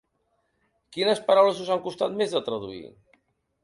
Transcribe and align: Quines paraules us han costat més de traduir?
Quines 0.95 1.23
paraules 1.29 1.63
us 1.67 1.71
han 1.77 1.87
costat 1.87 2.19
més 2.25 2.37
de 2.37 2.47
traduir? 2.53 2.85